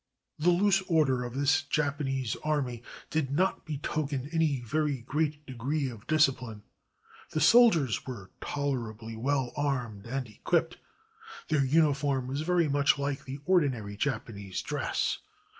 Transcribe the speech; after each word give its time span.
The 0.39 0.49
loose 0.49 0.81
order 0.87 1.23
of 1.23 1.35
this 1.35 1.61
Jap 1.71 1.99
anese 1.99 2.35
army 2.43 2.81
did 3.11 3.29
not 3.29 3.67
betoken 3.67 4.29
any 4.33 4.59
very 4.59 5.01
great 5.01 5.45
degree 5.45 5.89
of 5.89 6.07
discipline. 6.07 6.63
The 7.29 7.39
soldiers 7.39 8.03
were 8.07 8.31
tolerably 8.41 9.15
well 9.15 9.53
armed 9.55 10.07
and 10.07 10.27
equipped. 10.27 10.79
Their 11.49 11.63
uniform 11.63 12.25
was 12.27 12.41
very 12.41 12.67
much 12.67 12.97
like 12.97 13.25
the 13.25 13.41
ordi 13.47 13.69
nary 13.69 13.95
Japanese 13.95 14.63
dress. 14.63 15.19